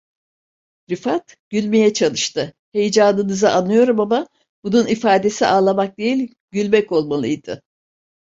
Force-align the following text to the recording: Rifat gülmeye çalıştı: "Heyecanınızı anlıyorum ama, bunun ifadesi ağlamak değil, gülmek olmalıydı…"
Rifat 0.89 1.35
gülmeye 1.49 1.93
çalıştı: 1.93 2.53
"Heyecanınızı 2.71 3.51
anlıyorum 3.51 3.99
ama, 3.99 4.27
bunun 4.63 4.87
ifadesi 4.87 5.45
ağlamak 5.47 5.97
değil, 5.97 6.35
gülmek 6.51 6.91
olmalıydı…" 6.91 7.61